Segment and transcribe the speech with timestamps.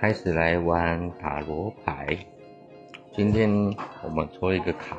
[0.00, 2.16] 开始来玩塔罗牌。
[3.14, 3.50] 今天
[4.02, 4.96] 我们抽一个卡，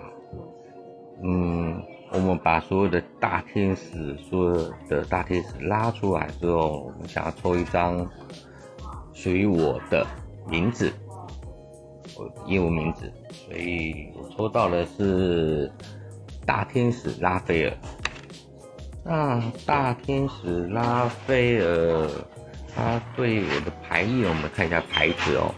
[1.23, 1.81] 嗯，
[2.11, 8.07] 我们把所有的大天使，所有的大天使拉出来之后，我们想要抽一张
[9.11, 10.05] 属于我的
[10.47, 10.93] 名字，
[12.15, 15.71] 我英文名字，所以我抽到的是
[16.45, 17.75] 大天使拉斐尔。
[19.03, 22.07] 那大天使拉斐尔。
[22.75, 25.53] 他对我的牌意，我们看一下牌子哦。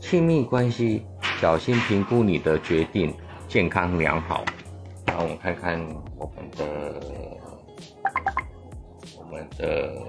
[0.00, 1.06] 亲密关系，
[1.40, 3.14] 小心评估你的决定，
[3.48, 4.44] 健康良好。
[5.06, 5.80] 让我们看看
[6.16, 7.00] 我们的
[9.16, 10.02] 我们的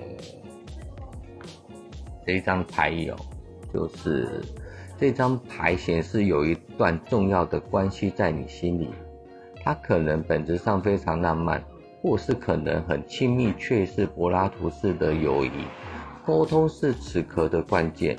[2.25, 3.19] 这一张牌友哦，
[3.73, 4.43] 就是
[4.97, 8.89] 这张牌显示有一段重要的关系在你心里，
[9.63, 11.63] 它可能本质上非常浪漫。
[12.01, 15.49] 或是可能很亲密，却是柏拉图式的友谊。
[16.25, 18.17] 沟通是此刻的关键。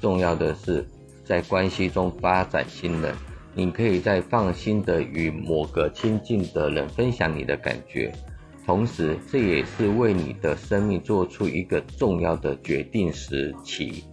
[0.00, 0.84] 重要的是，
[1.24, 3.14] 在关系中发展信任。
[3.54, 8.12] 你可以在放心的与某个亲近的人分享你的感觉，
[8.66, 14.04] 同时这也是为你的生命做出一个重要的决定时期。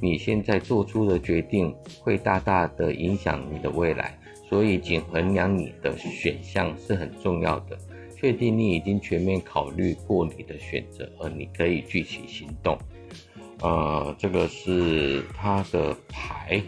[0.00, 4.16] 你现在做出的决定会大大的影响你的未来，
[4.48, 7.76] 所以仅衡量你的选项是很重要的。
[8.22, 12.78] 确定你已经全面考虑过你的选择，而你可以具体行动。
[13.60, 16.62] 呃，这个是他的牌。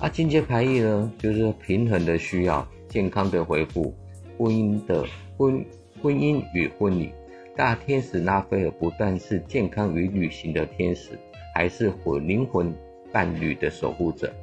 [0.00, 3.94] 啊，进阶牌意呢，就是平衡的需要，健康的回复，
[4.36, 5.06] 婚姻的
[5.38, 5.64] 婚
[6.02, 7.12] 婚姻与婚礼。
[7.54, 11.16] 大天使拉斐尔不但是健康与旅行的天使，
[11.54, 12.74] 还是魂灵魂
[13.12, 14.34] 伴侣的守护者。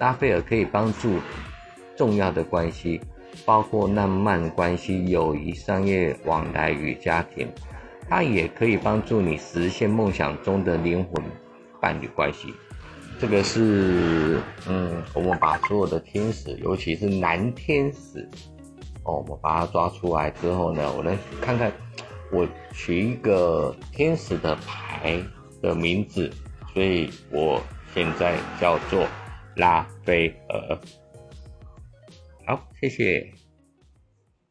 [0.00, 1.20] 拉斐尔可以帮助
[1.94, 3.00] 重要的关系。
[3.44, 7.48] 包括浪漫关系、友谊、商业往来与家庭，
[8.08, 11.24] 它也可以帮助你实现梦想中的灵魂
[11.80, 12.52] 伴侣关系。
[13.18, 18.28] 这个是，嗯，我们把所有的天使，尤其是男天使，
[19.04, 21.72] 哦，我们把它抓出来之后呢，我来看看，
[22.32, 25.22] 我取一个天使的牌
[25.62, 26.30] 的名字，
[26.72, 27.62] 所以我
[27.94, 29.06] 现在叫做
[29.56, 30.78] 拉斐尔。
[32.46, 33.43] 好，谢谢。